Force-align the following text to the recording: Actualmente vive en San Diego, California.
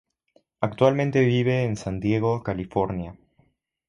Actualmente 0.61 1.21
vive 1.23 1.63
en 1.63 1.75
San 1.77 1.99
Diego, 1.99 2.41
California. 2.41 3.15